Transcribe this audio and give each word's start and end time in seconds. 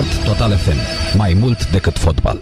Sport 0.00 0.24
Total 0.24 0.56
FM. 0.56 0.78
Mai 1.16 1.36
mult 1.40 1.70
decât 1.70 1.98
fotbal. 1.98 2.38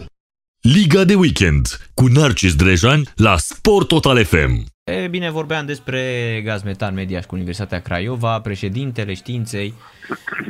Liga 0.61 1.05
de 1.05 1.15
weekend 1.15 1.67
cu 1.95 2.07
Narcis 2.07 2.55
Drejan 2.55 3.03
la 3.17 3.37
Sport 3.37 3.89
Total 3.89 4.25
FM. 4.25 4.65
E 4.85 5.07
bine, 5.07 5.31
vorbeam 5.31 5.67
despre 5.67 6.03
gaz 6.45 6.63
metan 6.63 6.95
media 6.95 7.21
și 7.21 7.27
cu 7.27 7.35
Universitatea 7.35 7.81
Craiova, 7.81 8.41
președintele 8.41 9.15
științei, 9.15 9.75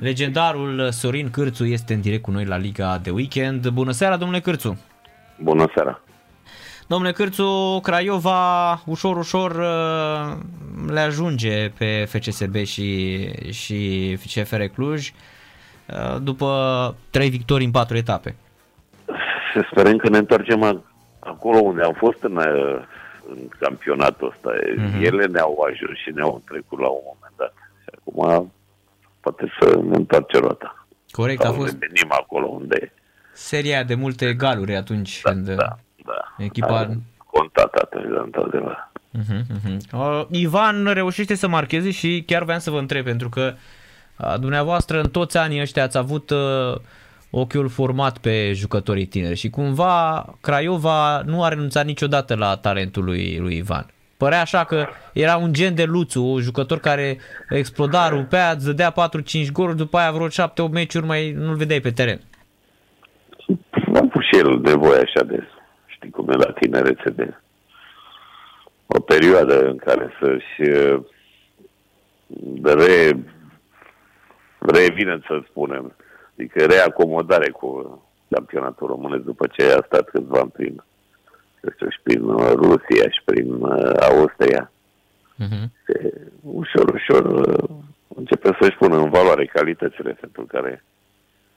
legendarul 0.00 0.90
Sorin 0.90 1.30
Cârțu 1.30 1.64
este 1.64 1.94
în 1.94 2.00
direct 2.00 2.22
cu 2.22 2.30
noi 2.30 2.44
la 2.44 2.56
Liga 2.56 3.00
de 3.02 3.10
weekend. 3.10 3.68
Bună 3.68 3.90
seara, 3.90 4.16
domnule 4.16 4.40
Cârțu! 4.40 4.78
Bună 5.42 5.70
seara! 5.74 6.00
Domnule 6.86 7.12
Cârțu, 7.12 7.80
Craiova 7.82 8.72
ușor, 8.86 9.16
ușor 9.16 9.50
uh, 9.50 10.36
le 10.86 11.00
ajunge 11.00 11.68
pe 11.68 12.08
FCSB 12.08 12.54
și, 12.54 13.18
și 13.50 14.18
CFR 14.34 14.62
Cluj 14.62 15.08
uh, 15.08 15.14
după 16.22 16.94
trei 17.10 17.30
victorii 17.30 17.66
în 17.66 17.72
patru 17.72 17.96
etape. 17.96 18.36
Să 19.54 19.66
sperăm 19.70 19.96
că 19.96 20.08
ne 20.08 20.18
întoarcem 20.18 20.84
acolo 21.18 21.58
unde 21.58 21.82
am 21.82 21.92
fost 21.92 22.22
în, 22.22 22.36
uh, 22.36 22.80
în 23.28 23.48
campionatul 23.58 24.28
ăsta. 24.28 24.50
Mm-hmm. 24.52 25.02
Ele 25.02 25.26
ne-au 25.26 25.66
ajuns 25.70 25.98
și 25.98 26.10
ne-au 26.14 26.42
trecut 26.46 26.78
la 26.78 26.88
un 26.88 27.00
moment 27.04 27.32
dat. 27.36 27.52
Și 27.82 27.88
acum 27.98 28.52
poate 29.20 29.52
să 29.60 29.80
ne 29.82 29.96
întoarcem 29.96 30.40
roata. 30.40 30.86
Corect, 31.10 31.42
Sau 31.42 31.52
a 31.52 31.54
fost 31.54 31.76
venim 31.76 32.08
acolo 32.08 32.46
unde... 32.46 32.92
seria 33.32 33.82
de 33.82 33.94
multe 33.94 34.34
galuri 34.34 34.74
atunci 34.74 35.20
Da, 35.22 35.30
când 35.30 35.46
da, 35.48 35.78
da. 36.04 36.34
echipa... 36.38 36.78
A 36.78 36.96
contat 37.26 37.74
atunci, 37.74 38.12
da, 38.14 38.20
într-adevăr. 38.20 38.90
Uh-huh, 39.18 39.40
uh-huh. 39.40 39.76
Uh, 39.92 40.26
Ivan 40.30 40.86
reușește 40.86 41.34
să 41.34 41.48
marcheze 41.48 41.90
și 41.90 42.22
chiar 42.26 42.42
vreau 42.42 42.58
să 42.58 42.70
vă 42.70 42.78
întreb, 42.78 43.04
pentru 43.04 43.28
că 43.28 43.52
uh, 43.54 43.58
dumneavoastră 44.40 45.00
în 45.00 45.10
toți 45.10 45.36
anii 45.36 45.60
ăștia 45.60 45.82
ați 45.82 45.98
avut 45.98 46.30
uh, 46.30 46.74
ochiul 47.30 47.68
format 47.68 48.18
pe 48.18 48.52
jucătorii 48.52 49.06
tineri 49.06 49.36
și 49.36 49.50
cumva 49.50 50.24
Craiova 50.40 51.22
nu 51.26 51.42
a 51.42 51.48
renunțat 51.48 51.84
niciodată 51.84 52.34
la 52.34 52.56
talentul 52.56 53.04
lui, 53.04 53.38
lui 53.38 53.56
Ivan. 53.56 53.86
Părea 54.16 54.40
așa 54.40 54.64
că 54.64 54.86
era 55.12 55.36
un 55.36 55.52
gen 55.52 55.74
de 55.74 55.84
Luțu, 55.84 56.24
un 56.24 56.40
jucător 56.40 56.78
care 56.78 57.18
exploda, 57.48 58.08
rupea, 58.08 58.50
îți 58.50 58.64
dădea 58.64 58.92
4-5 58.92 58.94
goluri, 59.52 59.76
după 59.76 59.98
aia 59.98 60.10
vreo 60.10 60.28
7-8 60.28 60.30
meciuri 60.70 61.06
mai 61.06 61.30
nu-l 61.30 61.56
vedeai 61.56 61.80
pe 61.80 61.90
teren. 61.90 62.20
A 63.94 63.98
avut 63.98 64.22
și 64.22 64.38
el 64.38 64.60
nevoie 64.60 65.00
așa 65.00 65.24
de, 65.24 65.46
știi 65.86 66.10
cum 66.10 66.28
e 66.28 66.32
la 66.32 66.52
tinerețe, 66.52 67.10
de 67.10 67.34
o 68.86 69.00
perioadă 69.00 69.68
în 69.68 69.76
care 69.76 70.12
să-și 70.20 70.70
uh, 70.70 71.00
re, 72.62 73.18
revină, 74.58 75.20
să 75.26 75.42
spunem, 75.48 75.96
adică 76.38 76.66
reacomodare 76.66 77.50
cu 77.50 78.02
campionatul 78.30 78.86
românesc 78.86 79.22
după 79.22 79.46
ce 79.46 79.62
a 79.62 79.82
stat 79.86 80.08
câțiva 80.10 80.38
ani 80.40 80.50
prin, 80.50 80.84
eu 81.62 81.70
știu, 81.74 81.88
și 81.88 82.00
prin 82.02 82.22
uh, 82.22 82.52
Rusia 82.52 83.10
și 83.10 83.22
prin 83.24 83.52
uh, 83.52 83.92
Austria. 84.00 84.72
Uh-huh. 85.44 85.66
Și 85.84 86.12
ușor, 86.40 86.94
ușor 86.94 87.24
uh, 87.24 87.68
începe 88.08 88.56
să-și 88.60 88.76
pună 88.76 88.96
în 88.96 89.10
valoare 89.10 89.46
calitățile 89.46 90.12
pentru 90.12 90.44
care, 90.44 90.84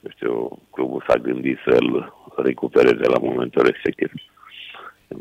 eu 0.00 0.10
știu, 0.10 0.58
clubul 0.70 1.04
s-a 1.08 1.16
gândit 1.16 1.58
să-l 1.64 2.14
recupereze 2.36 3.06
la 3.06 3.18
momentul 3.20 3.62
respectiv. 3.62 4.10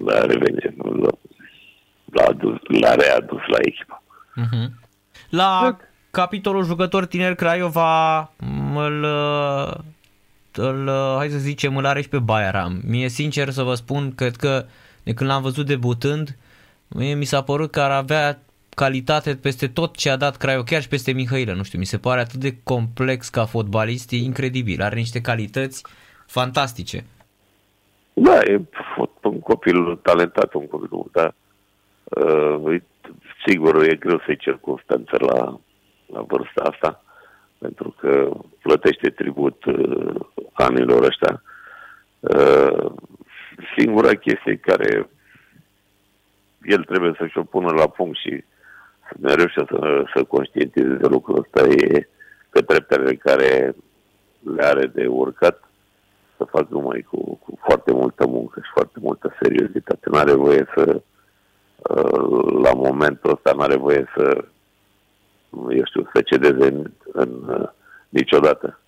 L-a 0.06 0.22
revenit, 0.26 0.84
l-a, 0.84 1.10
l-a, 2.12 2.24
adus, 2.24 2.58
l-a 2.64 2.94
readus 2.96 3.42
la 3.48 3.58
echipă. 3.60 4.04
Uh-huh. 4.38 4.70
La 5.30 5.78
capitolul 6.12 6.64
jucător 6.64 7.06
tineri 7.06 7.36
Craiova 7.36 8.20
îl, 8.76 9.04
îl, 10.52 10.90
hai 11.18 11.30
să 11.30 11.38
zicem, 11.38 11.78
îl 11.78 11.86
are 11.86 12.02
și 12.02 12.10
pe 12.10 12.20
Bayram. 12.20 12.82
Mie 12.88 13.08
sincer 13.08 13.50
să 13.50 13.64
vă 13.64 13.74
spun, 13.74 14.16
cred 14.16 14.36
că 14.36 14.66
de 15.04 15.14
când 15.14 15.30
l-am 15.30 15.42
văzut 15.42 15.66
debutând, 15.66 16.38
mie 16.88 17.14
mi 17.14 17.26
s-a 17.26 17.42
părut 17.42 17.72
că 17.72 17.82
ar 17.82 17.92
avea 17.92 18.40
calitate 18.76 19.36
peste 19.36 19.68
tot 19.68 19.96
ce 19.96 20.10
a 20.10 20.16
dat 20.16 20.38
Craiova, 20.38 20.64
chiar 20.64 20.82
și 20.82 20.88
peste 20.88 21.12
Mihailă, 21.12 21.54
nu 21.54 21.64
știu, 21.64 21.80
mi 21.80 21.86
se 21.86 21.98
pare 21.98 22.20
atât 22.20 22.40
de 22.40 22.58
complex 22.64 23.30
ca 23.30 23.46
fotbalist, 23.46 24.12
e 24.12 24.16
incredibil, 24.16 24.82
are 24.82 24.96
niște 24.96 25.22
calități 25.22 25.86
fantastice. 26.26 27.06
Da, 28.14 28.40
e 28.40 28.58
fot- 28.58 29.24
un 29.24 29.40
copil 29.40 29.96
talentat, 29.96 30.54
un 30.54 30.68
copil, 30.68 30.90
dar 31.12 31.34
uh, 32.04 32.74
e- 32.74 32.84
sigur 33.48 33.84
e 33.84 33.96
greu 33.96 34.22
să-i 34.26 34.38
circunstanță 34.38 35.18
la, 35.20 35.60
la 36.14 36.22
vârsta 36.22 36.62
asta, 36.62 37.04
pentru 37.58 37.96
că 38.00 38.32
plătește 38.62 39.10
tribut 39.10 39.66
uh, 39.66 40.16
anilor 40.54 41.04
ăștia. 41.04 41.42
Uh, 42.20 42.92
singura 43.78 44.14
chestie 44.14 44.56
care 44.56 45.10
el 46.64 46.84
trebuie 46.84 47.14
să-și 47.18 47.38
o 47.38 47.44
pună 47.44 47.72
la 47.72 47.88
punct 47.88 48.18
și 48.18 48.44
să 49.08 49.16
mereu 49.20 49.48
și 49.48 49.64
să, 49.70 50.04
să 50.16 50.24
conștientizeze 50.24 51.08
lucrul 51.08 51.40
ăsta 51.40 51.68
e 51.68 52.08
că 52.50 52.62
treptele 52.62 53.16
care 53.16 53.76
le 54.56 54.64
are 54.64 54.86
de 54.86 55.08
urcat 55.08 55.64
să 56.38 56.44
fac 56.44 56.70
numai 56.70 57.02
cu, 57.10 57.36
cu 57.36 57.58
foarte 57.62 57.92
multă 57.94 58.28
muncă 58.28 58.60
și 58.64 58.72
foarte 58.74 59.00
multă 59.02 59.36
seriozitate. 59.42 60.10
Nu 60.10 60.18
are 60.18 60.34
voie 60.34 60.68
să, 60.76 61.02
uh, 61.78 62.62
la 62.64 62.74
momentul 62.74 63.32
ăsta, 63.32 63.52
nu 63.56 63.62
are 63.62 63.76
voie 63.76 64.06
să, 64.16 64.46
eu 65.52 65.86
știu, 65.86 66.10
să 66.14 66.22
cedeze 66.22 66.68
în, 66.68 66.92
în 67.14 67.44
uh, 67.48 67.70
niciodată. 68.10 68.80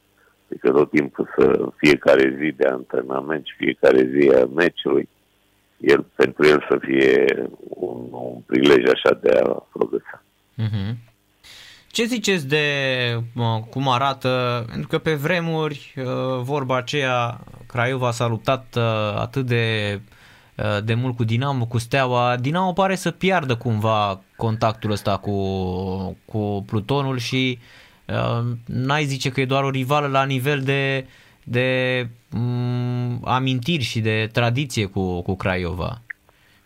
Adică 0.49 0.71
tot 0.71 0.89
timpul 0.89 1.29
să 1.37 1.69
fiecare 1.75 2.35
zi 2.39 2.51
de 2.51 2.67
antrenament 2.67 3.45
și 3.45 3.53
fiecare 3.57 4.09
zi 4.13 4.29
a 4.29 4.45
meciului, 4.45 5.09
el, 5.77 6.05
pentru 6.15 6.45
el 6.45 6.65
să 6.69 6.77
fie 6.81 7.25
un, 7.59 8.07
un 8.11 8.39
prilej 8.45 8.83
așa 8.91 9.19
de 9.21 9.29
a 9.29 9.47
progresa. 9.73 10.23
Mhm. 10.53 10.97
Ce 11.87 12.03
ziceți 12.03 12.47
de 12.47 12.65
mă, 13.33 13.61
cum 13.69 13.89
arată? 13.89 14.63
Pentru 14.69 14.87
că 14.87 14.97
pe 14.97 15.13
vremuri 15.13 15.93
uh, 15.97 16.03
vorba 16.41 16.77
aceea 16.77 17.39
Craiova 17.67 18.11
s-a 18.11 18.27
luptat 18.27 18.75
uh, 18.77 18.83
atât 19.15 19.45
de 19.45 19.93
uh, 19.93 20.01
de 20.83 20.93
mult 20.93 21.15
cu 21.15 21.23
Dinamo, 21.23 21.65
cu 21.65 21.77
Steaua. 21.77 22.35
Dinamo 22.35 22.73
pare 22.73 22.95
să 22.95 23.11
piardă 23.11 23.55
cumva 23.55 24.21
contactul 24.35 24.91
ăsta 24.91 25.17
cu, 25.17 25.37
cu 26.25 26.63
Plutonul 26.67 27.17
și 27.17 27.59
uh, 28.07 28.41
n-ai 28.65 29.03
zice 29.03 29.29
că 29.29 29.41
e 29.41 29.45
doar 29.45 29.63
o 29.63 29.69
rivală 29.69 30.07
la 30.07 30.25
nivel 30.25 30.59
de, 30.59 31.05
de 31.43 32.07
um, 32.33 33.19
amintiri 33.23 33.83
și 33.83 33.99
de 33.99 34.29
tradiție 34.31 34.85
cu, 34.85 35.21
cu 35.21 35.35
Craiova. 35.35 36.01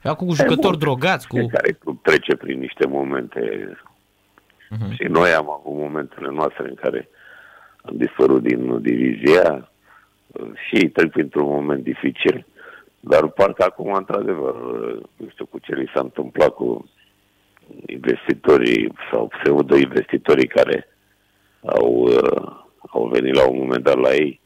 Și 0.01 0.07
acum 0.07 0.27
cu 0.27 0.33
jucători 0.33 0.67
mult. 0.67 0.79
drogați, 0.79 1.27
cu... 1.27 1.35
Fiecare 1.35 1.71
club 1.71 2.01
trece 2.01 2.35
prin 2.35 2.59
niște 2.59 2.87
momente 2.87 3.39
Mhm. 4.69 4.93
Și 4.93 5.03
noi 5.03 5.31
am 5.31 5.49
avut 5.49 5.79
momentele 5.79 6.29
noastre 6.31 6.67
în 6.67 6.75
care 6.75 7.09
am 7.81 7.93
dispărut 7.97 8.41
din 8.41 8.81
divizia 8.81 9.71
și 10.67 10.75
ei 10.75 10.89
trec 10.89 11.11
printr-un 11.11 11.45
moment 11.45 11.83
dificil. 11.83 12.45
Dar 13.09 13.27
parcă 13.27 13.63
acum, 13.63 13.93
într-adevăr, 13.93 14.55
nu 15.15 15.27
știu 15.29 15.45
cu 15.45 15.59
ce 15.59 15.75
li 15.75 15.91
s-a 15.93 15.99
întâmplat 15.99 16.49
cu 16.49 16.89
investitorii 17.85 18.93
sau 19.11 19.27
pseudo-investitorii 19.27 20.47
care 20.47 20.87
au, 21.65 21.93
uh, 21.93 22.65
au 22.89 23.07
venit 23.07 23.35
la 23.35 23.47
un 23.47 23.57
moment 23.57 23.83
dat 23.83 23.97
la 23.97 24.13
ei, 24.13 24.41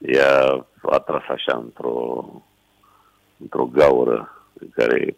i-a 0.00 0.66
atras 0.82 1.22
așa 1.28 1.56
într-o, 1.56 2.24
într-o 3.36 3.64
gaură 3.64 4.46
în 4.60 4.68
care 4.74 5.16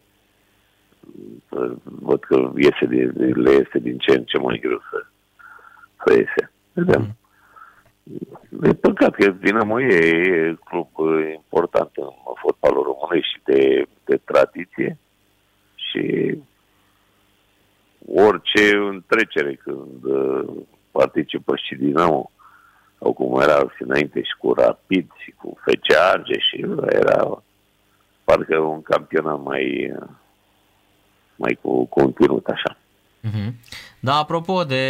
uh, 1.48 1.72
văd 1.82 2.20
că 2.20 2.50
iese 2.56 2.86
din, 2.86 3.12
le 3.42 3.50
este 3.50 3.78
din 3.78 3.98
ce 3.98 4.10
în 4.10 4.24
ce 4.24 4.38
mai 4.38 4.58
greu 4.58 4.80
să, 4.90 5.06
să 6.04 6.12
iese. 6.12 6.52
Vedem. 6.72 7.14
E 8.62 8.74
păcat 8.74 9.14
că 9.14 9.30
Dinamo 9.30 9.80
e, 9.80 9.94
e 9.94 10.56
club 10.64 10.88
uh, 10.92 11.32
important 11.34 11.90
în 11.94 12.04
fotbalul 12.42 12.82
românesc 12.82 13.26
și 13.26 13.40
de, 13.44 13.86
de 14.04 14.16
tradiție 14.24 14.98
și 15.74 16.34
orice 18.14 18.76
întrecere 18.76 19.54
când 19.54 20.04
uh, 20.04 20.44
participă 20.90 21.56
și 21.56 21.74
Dinamo 21.74 22.30
sau 22.98 23.12
cum 23.12 23.40
era 23.40 23.58
și 23.58 23.82
înainte 23.82 24.22
și 24.22 24.34
cu 24.38 24.52
Rapid 24.52 25.10
și 25.16 25.30
cu 25.30 25.58
FC 25.64 25.96
Arge 26.12 26.38
și 26.38 26.66
era 26.88 27.42
parcă 28.24 28.58
un 28.58 28.82
campionat 28.82 29.42
mai 29.42 29.92
mai 31.36 31.58
cu 31.62 31.84
conținut 31.84 32.46
așa. 32.46 32.76
Mhm. 33.20 33.54
Da, 34.00 34.14
apropo 34.14 34.64
de... 34.64 34.84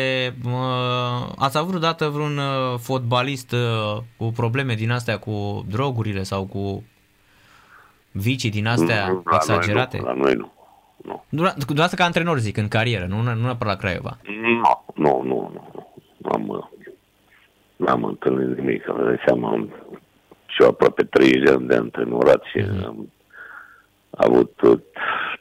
Uh, 0.44 1.32
ați 1.36 1.56
avut 1.56 1.68
vreodată 1.68 2.08
vreun 2.08 2.38
uh, 2.38 2.78
fotbalist 2.78 3.52
uh, 3.52 4.02
cu 4.16 4.24
probleme 4.24 4.74
din 4.74 4.90
astea 4.90 5.18
cu 5.18 5.64
drogurile 5.68 6.22
sau 6.22 6.46
cu 6.46 6.84
vicii 8.12 8.50
din 8.50 8.66
astea 8.66 9.08
Nu, 9.08 9.22
la 9.24 9.34
exagerate? 9.36 9.98
Noi 9.98 10.04
nu, 10.14 10.18
la 10.20 10.22
noi 10.24 10.34
nu. 10.34 10.52
Nu, 11.04 11.22
Dumneavoastră 11.28 11.64
dumneavoastră 11.66 11.96
ca 11.98 12.04
antrenor 12.04 12.38
zic, 12.38 12.56
în 12.56 12.68
carieră, 12.68 13.06
nu, 13.06 13.22
nu 13.22 13.34
neapărat 13.34 13.72
la 13.74 13.78
Craiova. 13.80 14.16
nu, 14.94 15.22
nu, 15.22 15.22
nu. 15.24 15.70
nu. 15.74 16.30
Am, 16.32 16.48
uh, 16.48 16.64
n-am 17.76 18.04
întâlnit 18.04 18.58
nimic, 18.58 18.86
îmi 18.88 19.04
dați 19.04 19.22
seama, 19.26 19.50
am 19.50 19.68
și 20.46 20.62
eu 20.62 20.68
aproape 20.68 21.04
30 21.04 21.42
de 21.42 21.50
ani 21.50 21.66
de 21.66 21.74
antrenorat 21.74 22.42
și 22.42 22.58
Mhm. 22.58 22.84
am 22.86 23.12
avut 24.10 24.52
tot, 24.56 24.82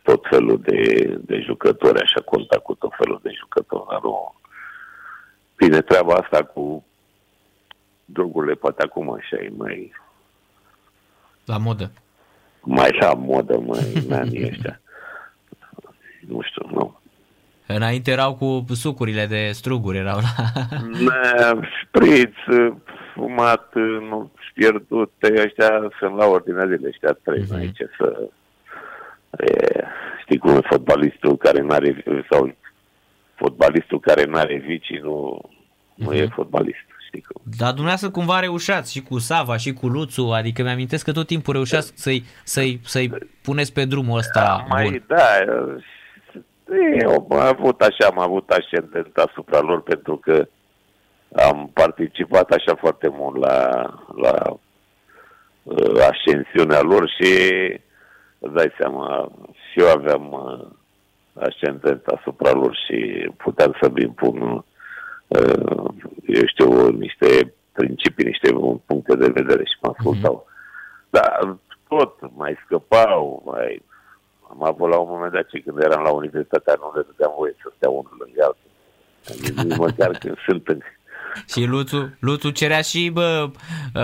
tot 0.04 0.25
felul 0.30 0.60
de, 0.62 1.04
de 1.25 1.39
jucători, 1.45 2.01
așa 2.01 2.21
contact 2.21 2.63
cu 2.63 2.74
tot 2.75 2.92
felul 2.98 3.19
de 3.24 3.31
jucători, 3.39 3.86
dar 3.89 4.00
nu... 4.01 4.36
Bine, 5.56 5.81
treaba 5.81 6.13
asta 6.13 6.44
cu 6.44 6.86
drogurile, 8.06 8.54
poate 8.54 8.83
acum 8.83 9.12
așa 9.12 9.36
e 9.38 9.51
mai, 9.57 9.92
La 11.45 11.57
modă. 11.57 11.92
Mai 12.62 12.98
la 13.00 13.14
modă, 13.14 13.58
mai 13.66 14.04
în 14.08 14.14
anii 14.14 14.46
ăștia. 14.48 14.82
Nu 16.28 16.42
știu, 16.42 16.70
nu. 16.74 17.00
Înainte 17.66 18.12
erau 18.12 18.36
cu 18.36 18.66
sucurile 18.74 19.26
de 19.26 19.50
struguri, 19.52 19.98
erau 19.98 20.18
la... 20.18 20.44
Ne, 20.88 21.68
Șpriț, 21.82 22.34
fumat, 23.14 23.74
nu 24.10 24.32
pierdut, 24.54 25.12
ăștia 25.46 25.70
sunt 26.00 26.16
la 26.16 26.26
ordinea 26.26 26.66
zilei, 26.66 26.88
ăștia 26.90 27.18
trei, 27.24 27.40
Mhm. 27.42 27.54
mm-hmm. 27.56 27.60
aici 27.60 27.78
să... 27.98 28.30
E, 29.38 29.84
știi 30.22 30.38
cum 30.38 30.56
e 30.56 30.60
fotbalistul 30.70 31.38
care 31.38 31.62
n-are, 31.62 32.04
sau 32.30 32.56
fotbalistul 33.36 34.00
care 34.00 34.24
n-are 34.26 34.58
vicii, 34.58 35.00
nu, 35.04 35.42
nu 35.96 36.14
e 36.14 36.24
Mhm. 36.24 36.34
fotbalist, 36.34 36.86
știi 37.10 37.22
cum. 37.22 37.42
Dar 37.58 37.70
dumneavoastră 37.70 38.10
cumva 38.10 38.40
reușeați 38.40 38.92
și 38.92 39.02
cu 39.02 39.18
Sava 39.18 39.58
și 39.58 39.74
cu 39.74 39.88
Luțu, 39.88 40.26
adică 40.28 40.64
mi-amintesc 40.64 41.06
că 41.06 41.12
tot 41.12 41.28
timpul 41.28 41.54
reușeați 41.54 41.92
să-i, 41.96 42.24
să-i, 42.44 42.80
să-i 42.84 43.10
puneți 43.42 43.74
pe 43.74 43.86
drumul 43.86 44.18
ăsta 44.18 44.66
mai, 44.70 44.84
bun. 44.84 45.04
da, 45.08 45.38
e, 46.98 47.06
am 47.06 47.26
avut 47.32 47.82
așa, 47.82 48.06
am 48.10 48.20
avut 48.20 48.50
ascendent 48.50 49.18
asupra 49.18 49.60
lor 49.60 49.82
pentru 49.82 50.18
că 50.18 50.48
am 51.36 51.70
participat 51.74 52.50
așa 52.52 52.76
foarte 52.76 53.08
mult 53.12 53.38
la, 53.38 53.60
la 54.16 54.60
uh, 55.64 56.02
ascensiunea 56.10 56.82
lor 56.82 57.10
și 57.10 57.32
îți 58.40 58.54
dai 58.54 58.72
seama, 58.78 59.32
și 59.72 59.80
eu 59.80 59.88
aveam 59.88 60.32
uh, 60.32 60.68
ascendent 61.48 62.06
asupra 62.06 62.52
lor 62.52 62.78
și 62.88 63.30
puteam 63.38 63.78
să-mi 63.82 64.04
impun, 64.04 64.42
uh, 64.42 64.62
eu 66.28 66.46
știu, 66.46 66.88
niște 66.90 67.54
principii, 67.72 68.26
niște 68.26 68.50
puncte 68.86 69.16
de 69.16 69.28
vedere 69.28 69.64
și 69.64 69.78
mă 69.81 69.94
ascultau. 69.98 70.46
Dar 71.10 71.58
tot 71.88 72.20
mai 72.36 72.58
scăpau, 72.66 73.44
mai... 73.46 73.81
Am 74.52 74.64
avut 74.64 74.90
la 74.90 74.98
un 74.98 75.08
moment 75.10 75.31
dat 75.31 75.48
ce 75.48 75.60
când 75.60 75.78
eram 75.81 76.04
la 76.04 76.10
universitatea 76.12 76.74
nu 76.80 76.92
le 76.96 77.06
dădeam 77.10 77.34
voie 77.38 77.56
să 77.64 77.72
stea 77.76 77.90
unul 77.90 78.18
lângă 78.20 78.44
altul. 78.44 79.64
Nici 79.64 79.78
măcar 79.78 80.18
când 80.18 80.38
sunt 80.48 80.68
în... 80.68 80.80
Și 81.52 81.64
Luțu, 81.66 82.18
Luțu 82.20 82.50
cerea 82.50 82.81
și 82.81 83.10
bă, 83.14 83.50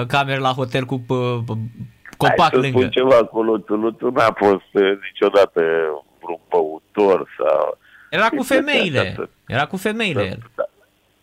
cameră 0.07 0.39
la 0.41 0.49
hotel 0.49 0.83
cu 0.83 0.97
bă, 0.97 1.37
bă, 1.45 1.53
Hai 1.53 2.17
copac 2.17 2.49
să 2.53 2.55
lângă. 2.59 2.77
spun 2.77 2.89
ceva 2.89 3.25
cu 3.25 3.41
Luțu. 3.41 3.73
Luțu 3.75 4.07
n-a 4.09 4.33
fost 4.35 4.69
uh, 4.73 4.97
niciodată 5.11 5.61
vreun 6.21 6.39
băutor 6.49 7.29
sau... 7.37 7.77
Era 8.09 8.27
cu 8.29 8.35
Îi 8.39 8.45
plăcea 8.47 8.61
femeile. 8.63 9.13
să- 9.15 9.29
Era 9.47 9.65
cu 9.65 9.77
femeile 9.77 10.21
el. 10.23 10.39
Da. 10.55 10.63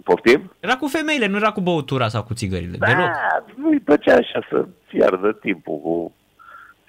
Poftim? 0.05 0.53
Era 0.61 0.77
cu 0.77 0.87
femeile, 0.87 1.27
nu 1.27 1.37
era 1.37 1.53
cu 1.53 1.61
băutura 1.61 2.09
sau 2.09 2.23
cu 2.23 2.35
țigările. 2.35 2.77
Deloc. 2.77 2.97
Da, 2.97 3.45
nu-i 3.57 3.81
plăcea 3.81 4.15
așa 4.15 4.47
să 4.51 4.67
fiardă 4.87 5.33
timpul 5.33 5.79
cu... 5.79 6.15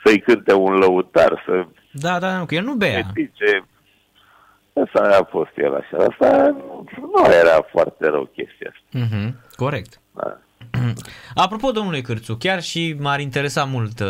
Să-i 0.03 0.19
cânte 0.19 0.53
un 0.53 0.73
lăutar, 0.73 1.43
să 1.45 1.65
Da, 1.91 2.19
da, 2.19 2.37
nu, 2.37 2.45
că 2.45 2.55
el 2.55 2.63
nu 2.63 2.73
bea. 2.73 3.01
Știți, 3.09 3.37
Asta 4.73 5.17
a 5.21 5.23
fost 5.23 5.51
el 5.55 5.75
așa. 5.75 5.97
Asta 5.97 6.47
nu, 6.47 6.85
nu 6.97 7.31
era 7.31 7.67
foarte 7.71 8.07
rău 8.07 8.29
chestia 8.35 8.71
asta. 8.71 9.15
Mhm, 9.15 9.35
corect. 9.55 9.99
Da. 10.15 10.39
Apropo, 11.43 11.71
domnule 11.71 12.01
Cârțu, 12.01 12.35
chiar 12.35 12.61
și 12.61 12.95
m-ar 12.99 13.19
interesa 13.19 13.63
mult 13.63 13.99
uh, 13.99 14.07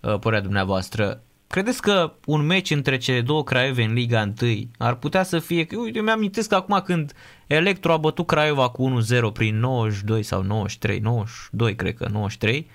uh, 0.00 0.18
părerea 0.18 0.44
dumneavoastră. 0.44 1.22
Credeți 1.46 1.82
că 1.82 2.12
un 2.26 2.46
meci 2.46 2.70
între 2.70 2.96
cele 2.96 3.20
două 3.20 3.44
Craiove 3.44 3.82
în 3.82 3.92
Liga 3.92 4.32
1 4.42 4.52
ar 4.78 4.94
putea 4.94 5.22
să 5.22 5.38
fie... 5.38 5.64
că, 5.64 5.76
Uite, 5.78 5.98
eu 5.98 6.04
mi-amintesc 6.04 6.48
că 6.48 6.54
acum 6.54 6.80
când 6.84 7.12
Electro 7.54 7.92
a 7.92 7.96
bătut 7.96 8.26
Craiova 8.26 8.68
cu 8.68 9.02
1-0 9.30 9.32
prin 9.32 9.58
92 9.60 10.22
sau 10.22 10.42
93, 10.42 10.98
92 10.98 11.74
cred 11.74 11.94
că, 11.94 12.06
93, 12.12 12.70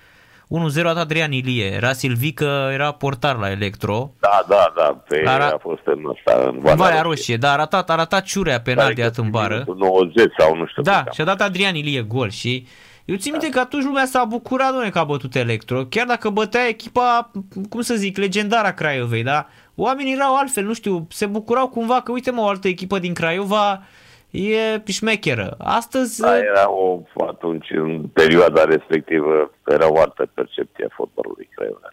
1-0 0.76 0.80
a 0.80 0.82
dat 0.82 0.96
Adrian 0.96 1.32
Ilie. 1.32 1.64
Era 1.72 1.92
Silvică, 1.92 2.70
era 2.72 2.92
portar 2.92 3.36
la 3.36 3.50
Electro. 3.50 4.10
Da, 4.20 4.44
da, 4.48 4.72
da, 4.76 5.02
pe, 5.08 5.22
Ara- 5.26 5.50
a 5.54 5.58
fost 5.60 5.82
în 5.84 6.04
ăsta, 6.08 6.40
în 6.48 6.54
În 6.54 6.60
Valea, 6.60 6.74
Valea 6.76 7.02
Roșie, 7.02 7.36
dar 7.36 7.52
a 7.52 7.56
ratat, 7.56 7.90
a 7.90 7.94
ratat 7.94 8.22
ciurea 8.24 8.60
penalti 8.60 8.94
Care 8.94 9.08
dat 9.08 9.16
în 9.24 9.30
bară. 9.30 9.52
minutul 9.66 9.76
90 9.76 10.32
sau 10.38 10.56
nu 10.56 10.66
știu. 10.66 10.82
Da, 10.82 11.02
cât 11.04 11.12
și-a 11.12 11.24
dat 11.24 11.40
Adrian 11.40 11.74
Ilie 11.74 12.02
gol 12.02 12.30
și 12.30 12.66
eu 13.04 13.16
țin 13.16 13.30
minte 13.32 13.48
că 13.48 13.58
atunci 13.60 13.84
lumea 13.84 14.04
s-a 14.06 14.24
bucurat, 14.24 14.70
doamne, 14.70 14.90
că 14.90 14.98
a 14.98 15.04
bătut 15.04 15.34
Electro, 15.34 15.84
chiar 15.84 16.06
dacă 16.06 16.28
bătea 16.30 16.66
echipa, 16.68 17.30
cum 17.68 17.80
să 17.80 17.94
zic, 17.94 18.16
legendara 18.16 18.72
Craiovei, 18.72 19.22
da? 19.22 19.46
Oamenii 19.74 20.12
erau 20.12 20.36
altfel, 20.36 20.64
nu 20.64 20.74
știu, 20.74 21.06
se 21.10 21.26
bucurau 21.26 21.68
cumva 21.68 22.00
că, 22.00 22.12
uite 22.12 22.30
mă, 22.30 22.40
o 22.40 22.46
altă 22.48 22.68
echipă 22.68 22.98
din 22.98 23.12
Craiova 23.14 23.82
e 24.30 24.82
șmecheră. 24.86 25.54
Astăzi, 25.58 26.20
Da, 26.20 26.38
era 26.38 26.70
o, 26.70 27.00
atunci, 27.26 27.70
în 27.70 28.02
perioada 28.12 28.64
respectivă, 28.64 29.50
era 29.66 29.92
o 29.92 29.98
altă 30.00 30.28
percepție 30.34 30.84
a 30.84 30.94
fotbalului 30.94 31.48
craiovean. 31.54 31.92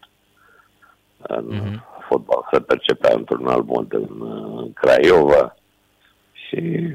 În 1.17 1.45
Mhm. 1.45 1.83
fotbal 2.09 2.47
se 2.51 2.59
percepea 2.59 3.13
într-un 3.15 3.47
alt 3.47 3.65
mod 3.65 3.93
în, 3.93 4.07
în 4.57 4.73
Craiova 4.73 5.55
și 6.31 6.93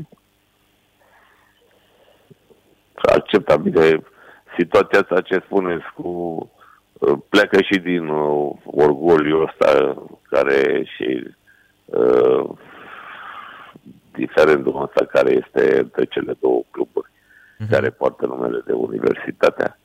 accepta 2.94 3.56
bine 3.56 4.02
situația 4.58 4.98
asta 5.00 5.20
ce 5.20 5.42
spuneți 5.44 5.84
cu 5.94 6.08
uh, 6.92 7.18
pleacă 7.28 7.62
și 7.62 7.78
din 7.78 8.08
uh, 8.08 8.50
orgoliul 8.64 9.42
ăsta 9.48 9.94
care 10.30 10.84
și 10.96 11.26
uh, 11.84 12.50
diferendul 14.24 14.82
ăsta 14.82 15.04
care 15.04 15.30
este 15.42 15.78
între 15.78 16.04
cele 16.04 16.32
două 16.40 16.62
cluburi 16.70 17.10
care 17.70 17.90
poartă 17.90 18.26
numele 18.26 18.62
de 18.66 18.72
Universitatea. 18.72 19.78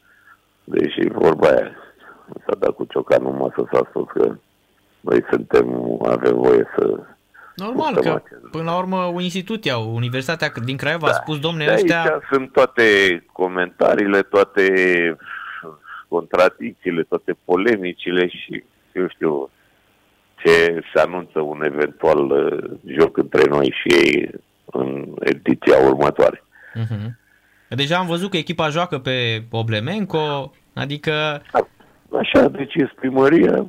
Deși 0.63 1.07
vorba 1.11 1.47
aia 1.47 1.71
s-a 2.45 2.55
dat 2.59 2.69
cu 2.75 2.83
ciocanul 2.85 3.31
în 3.31 3.37
masă, 3.37 3.69
s-a 3.71 3.87
spus 3.89 4.07
că 4.13 4.35
noi 4.99 5.23
suntem, 5.29 5.67
avem 6.05 6.35
voie 6.35 6.65
să... 6.77 6.99
normal 7.55 7.93
purtăm 7.93 8.13
că, 8.13 8.21
acest- 8.25 8.49
până 8.51 8.63
la 8.63 8.77
urmă, 8.77 8.97
un 8.97 9.21
institut 9.21 9.65
iau, 9.65 9.95
Universitatea 9.95 10.51
din 10.65 10.77
Craiova 10.77 11.07
a 11.07 11.09
Da. 11.09 11.15
spus, 11.15 11.39
domne, 11.39 11.65
De 11.65 11.71
ăștia... 11.73 12.01
Aici 12.01 12.23
sunt 12.31 12.51
toate 12.51 12.83
comentariile, 13.31 14.21
toate 14.21 14.65
contradicțiile, 16.07 17.03
toate 17.03 17.37
polemicile 17.45 18.27
și, 18.27 18.63
eu 18.93 19.07
știu, 19.07 19.49
ce 20.35 20.81
se 20.93 21.01
anunță 21.01 21.39
un 21.39 21.63
eventual 21.63 22.29
uh, 22.29 22.77
joc 22.85 23.17
între 23.17 23.43
noi 23.49 23.75
și 23.81 23.95
ei 23.95 24.29
în 24.65 25.13
ediția 25.19 25.77
următoare. 25.77 26.43
Mhm. 26.73 27.17
Deja 27.69 27.97
am 27.97 28.07
văzut 28.07 28.29
că 28.29 28.37
echipa 28.37 28.69
joacă 28.69 28.99
pe 28.99 29.43
Oblemenco, 29.51 30.53
adică... 30.73 31.41
Așa 32.19 32.39
a 32.39 32.47
decis 32.47 32.87
primăria 32.95 33.65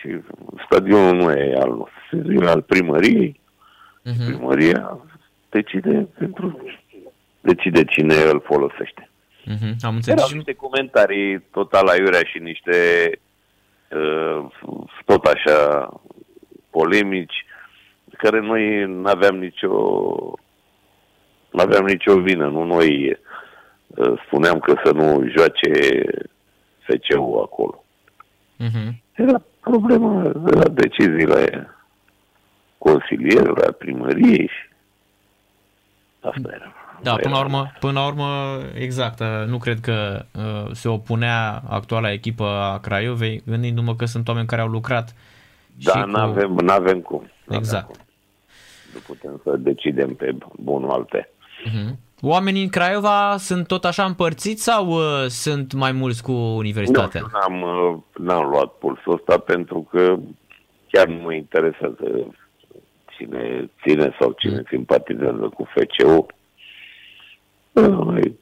și 0.00 0.20
stadionul 0.64 1.14
nu 1.16 1.30
e 1.30 1.54
al 1.54 1.68
nostru, 1.68 2.44
e 2.44 2.48
al 2.48 2.62
primăriei. 2.62 3.40
Mhm. 4.04 4.26
Primăria 4.26 4.98
decide 5.48 6.08
pentru 6.18 6.62
decide 7.40 7.84
cine 7.84 8.14
îl 8.14 8.42
folosește. 8.44 9.10
Mhm. 9.44 9.76
Am 9.80 9.94
înțeles 9.94 10.18
Erau 10.18 10.28
și... 10.28 10.34
niște 10.34 10.52
comentarii 10.52 11.40
total 11.50 11.86
aiurea 11.86 12.22
și 12.22 12.38
niște 12.38 12.74
uh, 13.10 13.29
tot 15.04 15.24
așa 15.24 15.88
polemici 16.70 17.44
care 18.16 18.40
noi 18.40 18.84
nu 18.86 19.08
aveam 19.08 19.36
nicio 19.36 19.68
nu 21.50 21.60
aveam 21.62 21.84
nicio 21.84 22.20
vină, 22.20 22.48
nu 22.48 22.64
noi 22.64 23.18
uh, 23.86 24.22
spuneam 24.26 24.58
că 24.58 24.80
să 24.84 24.92
nu 24.92 25.28
joace 25.28 26.02
FC-ul 26.78 27.40
acolo. 27.42 27.84
Mhm. 28.56 29.02
Era 29.12 29.42
problema 29.60 30.22
de 30.22 30.54
la 30.54 30.68
deciziile 30.68 31.70
consilierilor, 32.78 33.64
a 33.66 33.72
primăriei 33.72 34.48
și 34.48 34.68
asta 36.20 36.50
era. 36.54 36.72
Da, 37.02 37.10
Nu 37.10 37.16
până 37.16 37.34
la 37.34 37.38
era- 37.40 37.46
urmă, 37.46 37.72
până 37.80 37.92
la 38.00 38.06
urmă 38.06 38.58
exact, 38.74 39.20
uh, 39.20 39.26
nu 39.46 39.58
cred 39.58 39.80
că 39.80 40.24
uh, 40.36 40.70
se 40.72 40.88
opunea 40.88 41.62
actuala 41.68 42.12
echipă 42.12 42.44
a 42.44 42.78
Craiovei, 42.78 43.42
gândindu-mă 43.46 43.94
că 43.94 44.04
sunt 44.04 44.28
oameni 44.28 44.46
care 44.46 44.60
au 44.62 44.68
lucrat 44.68 45.14
Da, 45.84 45.92
și 45.92 46.00
cu... 46.02 46.10
n-avem, 46.10 46.52
n-avem 46.52 47.00
cum. 47.00 47.20
N-avem 47.44 47.58
Exact. 47.62 47.86
cum. 47.86 47.96
Nu 48.94 49.00
putem 49.06 49.40
să 49.44 49.56
decidem 49.56 50.14
pe 50.14 50.34
bunul 50.56 50.90
alte. 50.90 51.28
Mhm. 51.64 51.98
Oamenii 52.22 52.62
în 52.62 52.68
Craiova 52.68 53.36
sunt 53.38 53.66
tot 53.66 53.84
așa 53.84 54.04
împărțiți 54.04 54.62
sau 54.62 54.86
uh, 54.88 55.26
sunt 55.26 55.72
mai 55.72 55.92
mulți 55.92 56.22
cu 56.22 56.32
universitatea? 56.32 57.20
Nu, 57.20 57.28
n-am, 57.32 57.62
uh, 57.62 57.98
n-am 58.18 58.48
luat 58.50 58.72
pulsul 58.72 59.12
ăsta 59.12 59.38
pentru 59.38 59.88
că 59.90 60.16
chiar 60.90 61.06
nu 61.06 61.22
mă 61.22 61.32
interesează 61.34 62.26
cine 63.16 63.70
ține 63.82 64.16
sau 64.20 64.32
cine 64.38 64.62
simpatizează 64.68 65.50
cu 65.54 65.66
FCU. 65.74 66.26
Noi 67.72 68.38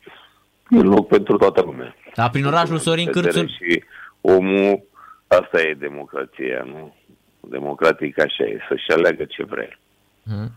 e 0.71 0.77
loc 0.77 1.09
pentru 1.09 1.37
toată 1.37 1.61
lumea. 1.61 1.95
Da, 2.15 2.29
prin 2.29 2.45
orașul 2.45 2.79
Sorin 2.79 3.11
Cârțu... 3.11 3.47
Și 3.47 3.85
omul, 4.21 4.83
asta 5.27 5.61
e 5.61 5.77
democrația, 5.79 6.63
nu? 6.67 6.95
Democratic 7.41 8.21
așa 8.21 8.45
e, 8.45 8.59
să-și 8.69 8.91
aleagă 8.91 9.25
ce 9.25 9.45
vrea. 9.45 9.79
Hmm. 10.25 10.51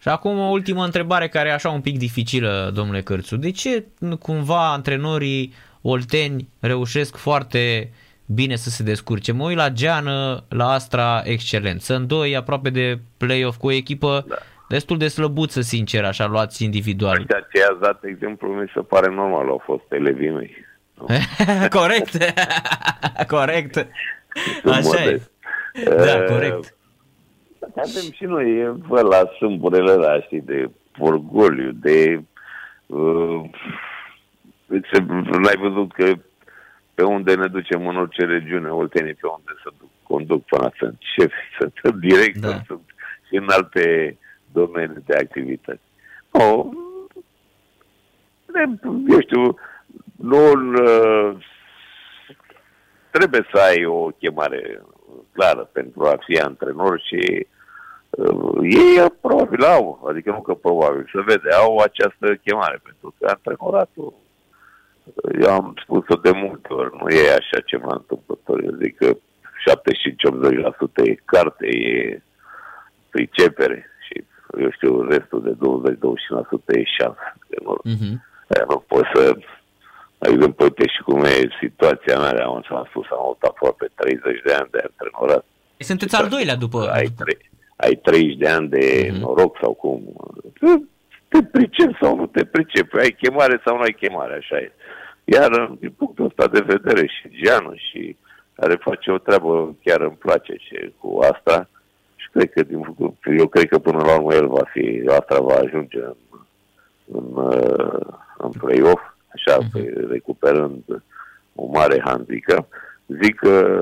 Și 0.00 0.08
acum 0.08 0.38
o 0.38 0.50
ultimă 0.50 0.84
întrebare 0.84 1.28
care 1.28 1.48
e 1.48 1.52
așa 1.52 1.70
un 1.70 1.80
pic 1.80 1.98
dificilă, 1.98 2.70
domnule 2.74 3.02
Cârțu. 3.02 3.36
De 3.36 3.50
ce 3.50 3.84
cumva 4.20 4.72
antrenorii 4.72 5.54
olteni 5.82 6.48
reușesc 6.60 7.16
foarte 7.16 7.92
bine 8.26 8.56
să 8.56 8.70
se 8.70 8.82
descurce? 8.82 9.32
Mă 9.32 9.44
uit 9.44 9.56
la 9.56 9.70
Geană, 9.70 10.44
la 10.48 10.70
Astra, 10.70 11.22
excelent. 11.24 11.80
Sunt 11.80 12.08
doi 12.08 12.36
aproape 12.36 12.70
de 12.70 12.98
play-off 13.16 13.58
cu 13.58 13.66
o 13.66 13.72
echipă 13.72 14.24
da. 14.28 14.36
Destul 14.68 14.98
de 14.98 15.08
slăbuță, 15.08 15.60
sincer, 15.60 16.04
așa 16.04 16.26
luați 16.26 16.64
individual. 16.64 17.24
Ceea 17.26 17.46
ce 17.52 17.62
ați 17.62 17.80
dat 17.80 18.04
exemplu 18.04 18.48
mi 18.48 18.70
se 18.74 18.80
pare 18.80 19.14
normal, 19.14 19.48
au 19.48 19.62
fost 19.64 19.92
elevii 19.92 20.30
mei. 20.30 20.66
corect, 21.78 22.16
corect. 23.34 23.86
Așa 24.64 25.04
e. 25.04 25.20
Da, 25.84 26.24
corect. 26.24 26.76
Avem 27.76 28.12
și 28.12 28.24
noi, 28.24 28.76
bă, 28.88 29.00
la 29.00 29.30
sâmburele 29.38 29.92
ăla, 29.92 30.20
știi, 30.20 30.40
de 30.40 30.70
orgoliu, 30.98 31.70
de... 31.72 32.22
Uh, 32.86 33.40
ce, 34.68 35.04
n-ai 35.38 35.56
văzut 35.58 35.92
că 35.92 36.12
pe 36.94 37.02
unde 37.02 37.34
ne 37.34 37.46
ducem 37.46 37.86
în 37.86 37.96
orice 37.96 38.24
regiune, 38.24 38.68
Oltenii, 38.68 39.14
pe 39.14 39.26
unde 39.26 39.52
să 39.62 39.70
duc, 39.78 39.88
conduc 40.02 40.44
până 40.44 40.70
sunt 40.78 40.96
șef, 41.16 41.32
sunt 41.58 41.94
director, 41.94 42.50
da. 42.50 42.62
sunt 42.66 42.80
și 43.28 43.36
în 43.36 43.46
alte 43.48 44.16
domenii 44.52 45.02
de 45.06 45.14
activitate. 45.14 45.80
Oh, 46.30 46.66
eu 49.08 49.20
știu, 49.20 49.58
nu 50.16 50.52
uh, 50.52 51.36
trebuie 53.10 53.46
să 53.52 53.60
ai 53.60 53.84
o 53.84 54.06
chemare 54.06 54.82
clară 55.32 55.68
pentru 55.72 56.04
a 56.04 56.18
fi 56.26 56.38
antrenor 56.38 57.02
și 57.04 57.46
uh, 58.10 58.58
ei 58.62 59.10
probabil 59.20 59.64
au, 59.64 60.06
adică 60.08 60.30
nu 60.30 60.40
că 60.40 60.54
probabil, 60.54 61.08
să 61.12 61.20
vede, 61.26 61.50
au 61.50 61.76
această 61.78 62.34
chemare, 62.34 62.80
pentru 62.82 63.14
că 63.18 63.26
antrenoratul, 63.28 64.14
eu 65.40 65.50
am 65.50 65.74
spus-o 65.82 66.14
de 66.14 66.30
multe 66.30 66.72
ori, 66.72 66.96
nu 67.00 67.08
e 67.08 67.30
așa 67.30 67.60
ceva 67.64 67.92
întâmplător, 67.92 68.62
eu 68.62 68.74
zic 68.82 68.96
că 68.96 69.16
75-80% 71.04 71.04
e 71.04 71.14
carte, 71.24 71.66
e 71.66 72.22
pricepere 73.10 73.90
și 73.97 73.97
eu 74.60 74.70
știu, 74.70 75.02
restul 75.02 75.42
de 75.42 75.52
20-25% 75.52 76.64
e 76.66 76.82
șansă. 76.98 77.32
Uh-huh. 77.84 78.14
Nu 78.68 78.84
poți 78.86 79.08
să 79.14 79.36
Adică, 80.18 80.54
uite 80.58 80.86
și 80.86 81.02
cum 81.02 81.24
e 81.24 81.48
situația 81.60 82.18
mea, 82.18 82.46
am 82.46 82.64
s-am 82.68 82.86
spus, 82.88 83.06
am 83.10 83.22
avut 83.22 83.42
aproape 83.42 83.90
30 83.94 84.42
de 84.44 84.52
ani 84.52 84.68
de 84.70 84.80
antrenorat. 84.88 85.44
Sunteți 85.78 86.16
al 86.16 86.28
doilea 86.28 86.56
după... 86.56 86.90
Ai, 86.92 87.08
tre- 87.16 87.50
ai 87.76 87.94
30 88.02 88.36
de 88.36 88.48
ani 88.48 88.68
de 88.68 89.10
uh-huh. 89.10 89.18
noroc 89.18 89.58
sau 89.60 89.72
cum. 89.74 90.02
Te 91.28 91.42
pricep 91.42 91.96
sau 92.00 92.16
nu 92.16 92.26
te 92.26 92.44
pricep, 92.44 92.94
ai 92.94 93.16
chemare 93.20 93.60
sau 93.64 93.76
nu 93.76 93.82
ai 93.82 93.92
chemare, 93.92 94.34
așa 94.34 94.56
e. 94.56 94.72
Iar 95.24 95.76
din 95.80 95.90
punctul 95.90 96.24
ăsta 96.24 96.46
de 96.46 96.60
vedere 96.60 97.06
și 97.06 97.30
Gianu 97.30 97.74
și 97.74 98.16
care 98.54 98.74
face 98.80 99.10
o 99.10 99.18
treabă 99.18 99.76
chiar 99.84 100.00
îmi 100.00 100.16
place 100.16 100.54
și 100.58 100.92
cu 100.98 101.18
asta 101.32 101.68
și 102.18 102.28
cred 102.32 102.52
că 102.52 102.62
din, 102.62 102.96
eu 103.38 103.46
cred 103.46 103.68
că 103.68 103.78
până 103.78 104.02
la 104.04 104.14
urmă 104.14 104.34
el 104.34 104.48
va 104.48 104.64
fi, 104.72 105.02
asta 105.18 105.40
va 105.40 105.54
ajunge 105.54 105.98
în, 105.98 106.14
în, 107.12 107.52
în 108.38 108.50
play-off 108.50 109.02
așa, 109.34 109.58
uh-huh. 109.58 110.08
recuperând 110.08 110.84
o 111.54 111.66
mare 111.66 112.02
handicap, 112.04 112.68
zic 113.06 113.34
că 113.34 113.80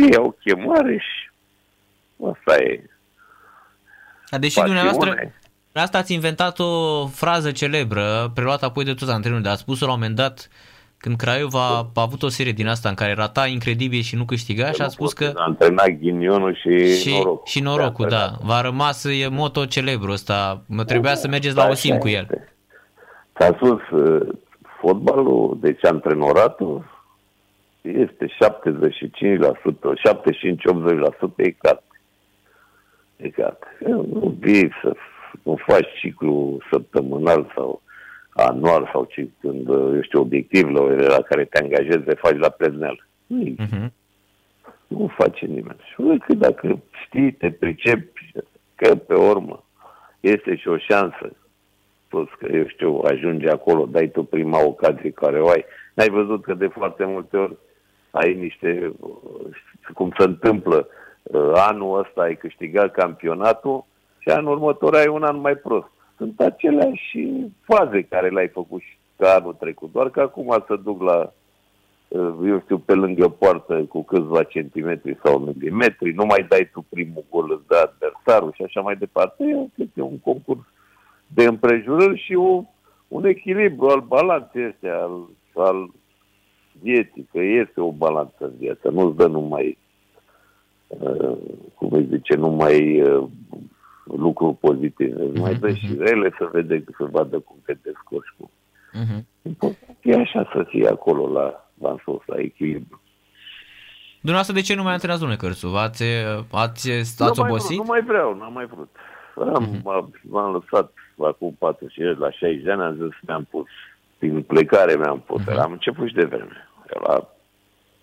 ei 0.00 0.16
au 0.16 0.36
chemare 0.40 0.98
și 0.98 1.30
asta 2.30 2.62
e. 2.62 2.84
A, 4.30 4.38
deși 4.38 4.54
Pasiune. 4.54 4.80
dumneavoastră, 4.80 5.32
asta 5.72 5.98
ați 5.98 6.14
inventat 6.14 6.58
o 6.58 7.06
frază 7.06 7.52
celebră, 7.52 8.30
preluată 8.34 8.64
apoi 8.64 8.84
de 8.84 8.94
toți 8.94 9.10
antrenorii, 9.10 9.44
dar 9.44 9.52
a 9.52 9.56
spus-o 9.56 9.86
la 9.86 9.92
un 9.92 9.98
moment 9.98 10.16
dat 10.16 10.48
când 11.00 11.16
Craiova 11.16 11.66
a 11.94 12.00
avut 12.00 12.22
o 12.22 12.28
serie 12.28 12.52
din 12.52 12.66
asta 12.66 12.88
în 12.88 12.94
care 12.94 13.14
rata 13.14 13.46
incredibil 13.46 14.00
și 14.00 14.16
nu 14.16 14.24
câștiga 14.24 14.70
și 14.70 14.82
a 14.82 14.88
spus 14.88 15.12
că... 15.12 15.32
A 15.34 15.44
antrenat 15.44 15.88
ghinionul 15.88 16.54
și, 16.54 16.96
și 16.96 17.10
norocul. 17.10 17.42
Și 17.46 17.60
norocul, 17.60 18.06
da. 18.08 18.32
V-a 18.42 18.60
rămas 18.60 19.04
e 19.04 19.28
moto 19.28 19.64
celebru 19.64 20.10
ăsta. 20.10 20.62
Mă 20.68 20.84
trebuia 20.84 21.14
să 21.14 21.28
mergeți 21.28 21.56
la 21.56 21.68
Osim 21.68 21.98
cu 21.98 22.08
el. 22.08 22.26
Este. 22.30 22.54
S-a 23.38 23.52
spus, 23.54 23.80
uh, 23.90 24.28
fotbalul, 24.80 25.58
deci 25.60 25.84
antrenoratul, 25.84 26.84
este 27.80 28.26
75%, 28.26 29.92
75-80% 29.94 31.36
e 31.36 31.50
carte. 31.50 32.00
E 33.16 33.28
carte. 33.28 33.66
Nu 33.86 34.36
vii 34.38 34.70
să 34.82 34.96
nu 35.42 35.58
faci 35.66 35.88
ciclu 36.00 36.58
săptămânal 36.70 37.52
sau 37.54 37.82
anual 38.32 38.90
sau 38.92 39.04
ce, 39.04 39.28
când, 39.40 39.68
uh, 39.68 39.92
eu 39.94 40.02
știu, 40.02 40.20
obiectiv 40.20 40.68
la 40.68 41.20
care 41.20 41.44
te 41.44 41.62
angajezi 41.62 42.04
de 42.04 42.14
faci 42.14 42.36
la 42.36 42.48
plezneală. 42.48 43.06
Uh-huh. 43.30 43.90
Nu 44.86 45.10
face 45.16 45.46
nimeni. 45.46 45.80
Și 45.84 46.18
că 46.26 46.34
dacă 46.34 46.78
știi, 47.04 47.32
te 47.32 47.50
pricepi, 47.50 48.32
că 48.74 48.94
pe 48.94 49.14
urmă 49.14 49.64
este 50.20 50.56
și 50.56 50.68
o 50.68 50.76
șansă 50.78 51.32
spus 52.10 52.28
că, 52.38 52.46
eu 52.52 52.66
știu, 52.66 53.00
ajunge 53.04 53.48
acolo, 53.48 53.86
dai 53.86 54.08
tu 54.08 54.22
prima 54.22 54.64
ocazie 54.64 55.10
care 55.10 55.40
o 55.40 55.48
ai. 55.48 55.64
N-ai 55.94 56.08
văzut 56.08 56.42
că 56.42 56.54
de 56.54 56.66
foarte 56.66 57.04
multe 57.04 57.36
ori 57.36 57.56
ai 58.10 58.34
niște, 58.34 58.92
cum 59.94 60.12
se 60.18 60.24
întâmplă, 60.24 60.88
uh, 61.22 61.52
anul 61.54 61.98
ăsta 61.98 62.22
ai 62.22 62.36
câștigat 62.36 62.92
campionatul 62.92 63.84
și 64.18 64.28
anul 64.28 64.52
următor 64.52 64.94
ai 64.94 65.06
un 65.06 65.22
an 65.22 65.40
mai 65.40 65.54
prost. 65.54 65.90
Sunt 66.20 66.40
aceleași 66.40 67.28
faze 67.60 68.02
care 68.02 68.28
le-ai 68.28 68.48
făcut 68.48 68.80
și 68.80 68.96
ca 69.16 69.34
anul 69.34 69.54
trecut, 69.54 69.92
doar 69.92 70.10
că 70.10 70.20
acum 70.20 70.64
să 70.66 70.76
duc 70.76 71.02
la, 71.02 71.32
uh, 72.08 72.34
eu 72.46 72.60
știu, 72.60 72.78
pe 72.78 72.94
lângă 72.94 73.28
poartă 73.28 73.84
cu 73.88 74.02
câțiva 74.02 74.42
centimetri 74.42 75.18
sau 75.24 75.38
milimetri, 75.38 76.12
nu 76.12 76.24
mai 76.24 76.46
dai 76.48 76.68
tu 76.72 76.86
primul 76.88 77.24
gol, 77.30 77.52
îți 77.52 77.66
dă 77.66 77.76
adversarul 77.76 78.52
și 78.52 78.62
așa 78.62 78.80
mai 78.80 78.96
departe. 78.96 79.44
Eu 79.44 79.70
e 79.94 80.02
un 80.02 80.18
concurs 80.18 80.60
de 81.26 81.44
împrejurări 81.44 82.22
și 82.24 82.34
o, 82.34 82.62
un 83.08 83.24
echilibru 83.24 83.86
al 83.86 84.00
balanței 84.00 84.64
astea, 84.64 84.98
al, 85.02 85.28
al 85.54 85.90
vieții, 86.82 87.28
că 87.32 87.40
este 87.40 87.80
o 87.80 87.92
balanță 87.92 88.36
în 88.38 88.52
viață, 88.58 88.88
nu-ți 88.88 89.16
dă 89.16 89.26
numai, 89.26 89.78
uh, 90.86 91.36
cum 91.74 91.92
îi 91.92 92.08
zice, 92.10 92.34
numai 92.34 93.00
uh, 93.00 93.24
lucruri 94.16 94.56
pozitive, 94.56 95.24
uh-huh, 95.24 95.40
mai 95.40 95.54
dă 95.54 95.72
și 95.72 95.86
mhm. 95.86 96.02
rele 96.02 96.34
să 96.38 96.48
vede, 96.52 96.84
să 96.96 97.04
vadă 97.10 97.38
cum 97.38 97.56
te 97.64 97.76
descurci 97.82 98.34
cu. 98.38 98.50
Uh-huh. 98.92 99.24
E 100.02 100.14
așa 100.14 100.48
să 100.52 100.64
fie 100.68 100.88
acolo 100.88 101.32
la, 101.32 101.70
la 101.80 101.96
sus, 102.04 102.22
la 102.26 102.38
echilibru. 102.38 103.00
Dumneavoastră, 104.20 104.54
de 104.54 104.60
ce 104.60 104.74
nu 104.74 104.82
mai 104.82 104.92
antrenați, 104.92 105.20
domnule 105.20 105.40
Cărțu? 105.40 105.66
Ați, 105.66 106.04
ați, 106.50 106.90
ați, 106.90 107.22
ați 107.22 107.40
nu 107.40 107.46
obosit? 107.46 107.86
Mai 107.86 108.00
vreau, 108.00 108.34
nu 108.34 108.50
mai 108.50 108.50
vreau, 108.50 108.50
n-am 108.50 108.52
mai 108.52 108.66
vrut. 108.66 108.90
Am, 109.54 109.76
uh-huh. 109.76 110.20
m-am 110.22 110.52
lăsat 110.52 110.92
acum 111.18 111.56
40 111.58 112.18
la 112.18 112.30
60 112.30 112.62
de 112.62 112.70
ani, 112.70 112.82
am 112.82 112.94
zis, 112.94 113.16
mi-am 113.26 113.44
pus, 113.50 113.66
din 114.18 114.42
plecare 114.42 114.96
mi-am 114.96 115.20
pus, 115.20 115.42
uh-huh. 115.42 115.58
am 115.58 115.72
început 115.72 116.08
și 116.08 116.14
de 116.14 116.24
vreme. 116.24 116.68
Eu 116.94 117.02
la, 117.06 117.28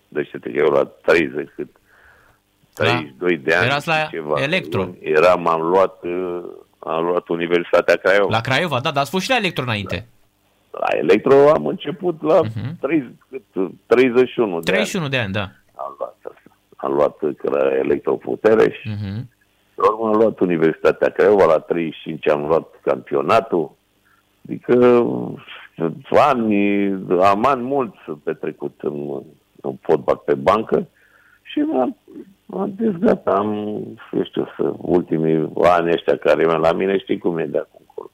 deci 0.08 0.30
eu 0.52 0.70
la 0.70 0.84
30, 0.84 1.48
cât, 1.54 1.68
32 2.78 3.36
da. 3.36 3.42
de 3.42 3.54
ani. 3.54 3.66
Erați 3.66 3.88
la 3.88 4.06
ceva. 4.10 4.42
Electro. 4.42 4.88
Eram, 5.00 5.48
am 5.48 5.60
luat, 5.60 6.02
uh, 6.02 6.40
am 6.78 7.04
luat 7.04 7.28
Universitatea 7.28 7.96
Craiova. 7.96 8.30
La 8.30 8.40
Craiova, 8.40 8.80
da, 8.80 8.90
dar 8.90 9.02
ați 9.02 9.10
fost 9.10 9.24
și 9.24 9.30
la 9.30 9.36
Electro 9.36 9.62
înainte. 9.62 10.06
Da. 10.70 10.78
La 10.78 10.96
Electro 10.96 11.50
am 11.50 11.66
început 11.66 12.22
la 12.22 12.40
uh-huh. 12.40 12.80
30, 12.80 13.10
31 13.86 14.60
de 14.60 14.70
31 14.70 15.04
ani. 15.04 15.12
de 15.12 15.18
ani, 15.18 15.32
da. 15.32 15.48
Am 15.74 15.94
luat 15.98 16.16
asta. 16.22 16.56
Am 16.76 16.92
luat 16.92 17.20
la 17.42 17.76
Electroputere 17.76 18.70
și 18.70 18.88
uh-huh. 18.88 19.36
Pe 19.78 19.84
urmă 19.86 20.08
am 20.08 20.20
luat 20.20 20.40
Universitatea 20.40 21.08
Craiova, 21.08 21.44
la 21.44 21.58
35 21.58 22.28
am 22.28 22.46
luat 22.46 22.66
campionatul. 22.82 23.76
Adică 24.44 25.06
ani, 26.10 26.86
am 27.22 27.44
ani 27.44 27.62
mulți 27.62 27.98
petrecut 28.22 28.80
în, 28.82 29.22
în 29.60 29.76
fotbal 29.80 30.16
pe 30.16 30.34
bancă 30.34 30.86
și 31.42 31.64
m-am, 32.48 32.60
m-am 32.60 32.72
dezgat, 32.76 33.26
am, 33.26 33.52
eu 34.12 34.24
știu, 34.24 34.48
să, 34.56 34.72
ultimii 34.76 35.52
ani 35.62 35.92
ăștia 35.92 36.16
care 36.16 36.46
mi 36.46 36.60
la 36.60 36.72
mine, 36.72 36.98
știi 36.98 37.18
cum 37.18 37.38
e 37.38 37.44
de 37.44 37.58
acum 37.58 37.80
încolo. 37.86 38.10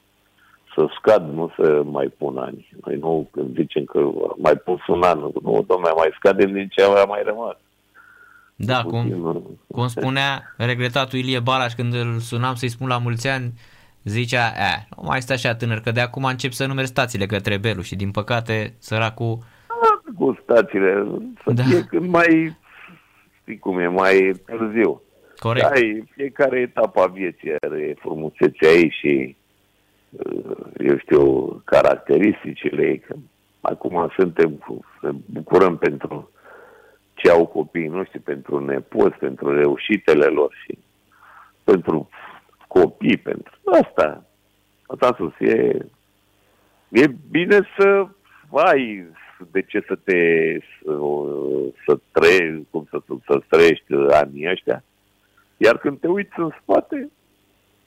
Să 0.75 0.87
scad, 0.99 1.33
nu 1.33 1.53
să 1.57 1.83
mai 1.85 2.07
pun 2.19 2.39
ani. 2.39 2.69
Noi 2.85 2.97
nu 2.97 3.29
când 3.33 3.55
zicem 3.55 3.85
că 3.85 4.01
mai 4.37 4.55
pus 4.55 4.87
un 4.87 5.03
an, 5.03 5.19
nu, 5.19 5.65
domnule, 5.69 5.93
mai 5.97 6.11
scade 6.19 6.45
din 6.47 6.69
ce 6.71 6.83
a 6.83 7.05
mai 7.05 7.23
rămas. 7.25 7.57
Da, 8.57 8.83
cum, 8.83 9.11
cum 9.73 9.87
spunea 9.87 10.55
regretatul 10.57 11.19
Ilie 11.19 11.41
Balaș 11.41 11.73
când 11.73 11.95
îl 11.95 12.19
sunam 12.19 12.55
să-i 12.55 12.69
spun 12.69 12.89
la 12.89 12.99
mulți 12.99 13.29
ani, 13.29 13.53
zicea, 14.05 14.47
e, 14.47 14.87
nu 14.97 15.03
mai 15.07 15.19
este 15.19 15.33
așa 15.33 15.55
tânăr, 15.55 15.81
că 15.81 15.91
de 15.91 16.01
acum 16.01 16.25
încep 16.25 16.53
să 16.53 16.67
numeri 16.67 16.87
stațiile 16.87 17.27
către 17.27 17.57
Belu 17.59 17.81
și 17.81 17.97
din 17.97 18.11
păcate 18.11 18.75
săracul 18.79 19.39
Cu 20.19 20.39
stațiile, 20.43 21.07
să 21.45 21.53
Da. 21.53 21.53
da. 21.53 21.63
fie 21.63 21.81
cât 21.85 22.07
mai, 22.07 22.57
știi 23.45 23.59
cum 23.59 23.79
e, 23.79 23.87
mai 23.87 24.33
târziu. 24.47 25.03
corect. 25.39 25.71
Ai, 25.71 26.05
fiecare 26.11 26.61
etapă 26.61 27.01
a 27.01 27.07
vieții 27.07 27.55
are 27.61 27.97
frumusețea 27.99 28.71
ei 28.71 28.91
și, 29.01 29.37
uh, 30.11 30.57
eu 30.79 30.99
știu, 30.99 31.47
caracteristicile 31.65 32.87
ei. 32.87 32.99
Că 32.99 33.15
acum 33.61 34.13
suntem, 34.19 34.51
cu- 34.51 34.85
ne 35.01 35.11
bucurăm 35.27 35.77
pentru 35.77 36.31
ce 37.15 37.31
au 37.31 37.47
copiii 37.47 37.89
noștri, 37.89 38.19
pentru 38.19 38.59
nepoți, 38.65 39.17
pentru 39.17 39.55
reușitele 39.55 40.27
lor 40.27 40.55
și 40.65 40.79
pentru 41.65 42.09
copii, 42.69 43.17
pentru 43.17 43.53
asta. 43.83 44.25
Asta 44.87 45.15
sus, 45.17 45.49
e, 45.49 45.79
e 46.89 47.07
bine 47.31 47.61
să 47.79 48.07
ai 48.51 49.07
de 49.51 49.63
ce 49.63 49.85
să 49.87 49.95
te 50.05 50.19
să, 50.85 50.93
să 51.87 51.99
trăiești, 52.13 52.63
cum 52.71 52.87
să, 52.91 52.99
să 53.27 53.43
trăiești 53.49 53.85
anii 54.11 54.51
ăștia. 54.51 54.85
Iar 55.57 55.79
când 55.79 55.99
te 56.01 56.07
uiți 56.07 56.33
în 56.37 56.51
spate, 56.63 57.11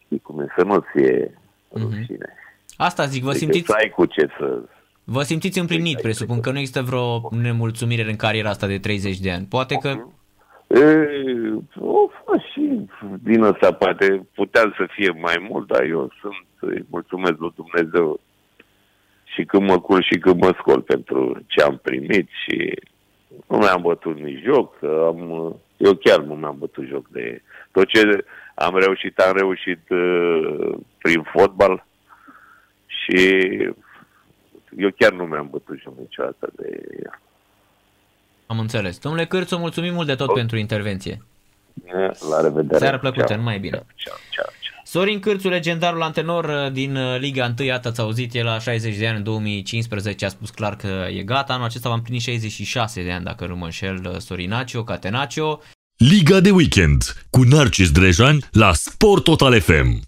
știi 0.05 0.19
cum 0.19 0.39
e, 0.39 0.47
să 0.57 0.63
nu 0.63 0.85
fie 0.93 1.31
Mhm. 1.71 1.83
rușine. 1.83 2.29
Asta 2.77 3.05
zic, 3.05 3.23
vă 3.23 3.31
Deci 3.31 3.39
simțiți, 3.39 3.65
Să 3.65 3.73
ai 3.77 3.89
cu 3.89 4.05
ce 4.05 4.27
să... 4.39 4.61
vă 5.03 5.21
simțiți 5.23 5.59
împlinit, 5.59 6.01
presupun 6.01 6.39
că 6.41 6.51
nu 6.51 6.57
există 6.57 6.81
vreo 6.81 7.29
nemulțumire 7.41 8.09
în 8.09 8.15
cariera 8.15 8.49
asta 8.49 8.67
de 8.67 8.77
30 8.77 9.19
de 9.19 9.31
ani. 9.31 9.45
Poate 9.49 9.75
că, 9.81 9.89
E, 10.69 11.07
o 11.79 12.07
fac 12.25 12.41
și 12.51 12.85
din 13.23 13.41
ăsta 13.41 13.73
poate 13.73 14.27
puteam 14.35 14.73
să 14.77 14.87
fie 14.95 15.09
mai 15.21 15.47
mult, 15.49 15.67
dar 15.67 15.83
eu 15.83 16.11
sunt, 16.21 16.35
îi 16.71 16.85
mulțumesc 16.89 17.37
lui 17.37 17.53
Dumnezeu 17.55 18.19
și 19.37 19.45
când 19.45 19.63
mă 19.69 19.79
culc 19.79 20.03
și 20.03 20.17
când 20.17 20.41
mă 20.41 20.55
scol 20.59 20.81
pentru 20.81 21.43
ce 21.47 21.61
am 21.61 21.79
primit 21.81 22.27
și 22.43 22.73
nu 23.47 23.57
mi-am 23.57 23.81
bătut 23.81 24.19
nici 24.19 24.43
joc, 24.43 24.79
că 24.79 25.03
am, 25.07 25.19
eu 25.77 25.93
chiar 25.93 26.19
nu 26.19 26.33
mi-am 26.35 26.55
bătut 26.59 26.87
joc 26.87 27.07
de 27.07 27.41
tot 27.71 27.87
ce 27.87 28.25
am 28.55 28.77
reușit, 28.77 29.17
am 29.17 29.37
reușit 29.37 29.89
uh, 29.89 30.73
prin 30.97 31.21
fotbal 31.21 31.85
și 32.85 33.17
eu 34.77 34.89
chiar 34.97 35.11
nu 35.11 35.23
mi-am 35.23 35.47
bătut 35.51 35.79
joc 35.79 35.97
niciodată 35.99 36.49
de 36.55 36.81
el. 37.03 37.19
am 38.45 38.59
înțeles. 38.59 38.99
Domnule 38.99 39.25
Cârțu, 39.25 39.57
mulțumim 39.57 39.93
mult 39.93 40.07
de 40.07 40.15
tot 40.15 40.33
pentru 40.33 40.57
intervenție. 40.57 41.21
La 42.29 42.41
revedere. 42.41 42.77
Seară 42.77 42.99
plăcută, 42.99 43.25
Ceau. 43.25 43.37
numai 43.37 43.59
bine. 43.59 43.77
Ceau, 43.77 43.85
ceau, 43.95 44.15
ceau. 44.29 44.45
Sorin 44.89 45.19
Cârțu, 45.19 45.49
legendarul 45.49 46.01
antenor 46.01 46.45
uh, 46.45 46.71
din 46.71 46.95
uh, 46.95 47.19
Liga 47.19 47.53
1, 47.59 47.67
iată 47.67 47.87
ați 47.87 47.99
auzit, 47.99 48.33
el 48.33 48.45
la 48.45 48.59
60 48.59 48.97
de 48.97 49.07
ani 49.07 49.17
în 49.17 49.23
2015 49.23 50.25
a 50.25 50.29
spus 50.29 50.49
clar 50.49 50.75
că 50.75 51.07
e 51.17 51.23
gata, 51.23 51.53
anul 51.53 51.65
acesta 51.65 51.89
va 51.89 51.95
împlini 51.95 52.19
66 52.19 53.03
de 53.03 53.11
ani, 53.11 53.23
dacă 53.23 53.47
nu 53.47 53.55
mă 53.55 53.65
înșel, 53.65 54.09
uh, 54.11 54.17
Sorinacio, 54.17 54.83
Catenaccio. 54.83 55.61
Liga 55.97 56.39
de 56.39 56.51
weekend 56.51 57.25
cu 57.29 57.41
Narcis 57.41 57.91
Drejan 57.91 58.39
la 58.51 58.73
Sport 58.73 59.23
Total 59.23 59.59
FM. 59.59 60.01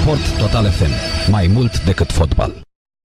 Sport 0.00 0.38
Total 0.38 0.70
FM. 0.70 0.90
Mai 1.30 1.46
mult 1.46 1.84
decât 1.84 2.12
fotbal. 2.12 2.69